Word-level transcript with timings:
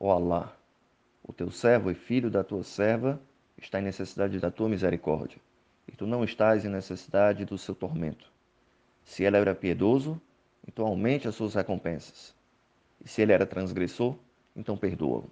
ó 0.00 0.12
Alá, 0.12 0.56
o 1.22 1.32
teu 1.32 1.50
servo 1.50 1.90
e 1.90 1.94
filho 1.94 2.30
da 2.30 2.42
tua 2.42 2.64
serva 2.64 3.20
está 3.58 3.78
em 3.78 3.84
necessidade 3.84 4.40
da 4.40 4.50
tua 4.50 4.68
misericórdia, 4.68 5.38
e 5.86 5.92
tu 5.92 6.06
não 6.06 6.24
estás 6.24 6.64
em 6.64 6.70
necessidade 6.70 7.44
do 7.44 7.58
seu 7.58 7.74
tormento. 7.74 8.32
Se 9.04 9.22
ele 9.22 9.36
era 9.36 9.54
piedoso, 9.54 10.20
então 10.66 10.86
aumente 10.86 11.28
as 11.28 11.34
suas 11.34 11.54
recompensas. 11.54 12.34
E 13.04 13.08
se 13.08 13.20
ele 13.20 13.32
era 13.32 13.46
transgressor, 13.46 14.16
então 14.56 14.76
perdoa-o. 14.76 15.28